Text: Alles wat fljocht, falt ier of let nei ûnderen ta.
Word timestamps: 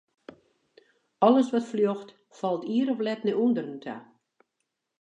Alles 1.27 1.51
wat 1.53 1.69
fljocht, 1.71 2.09
falt 2.37 2.67
ier 2.75 2.87
of 2.93 2.99
let 3.07 3.21
nei 3.23 3.37
ûnderen 3.45 3.79
ta. 3.83 3.95